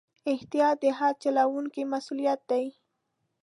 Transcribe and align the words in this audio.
احتیاط 0.31 0.75
د 0.83 0.85
هر 0.99 1.13
چلوونکي 1.23 1.81
مسؤلیت 1.93 2.41
دی. 2.51 2.65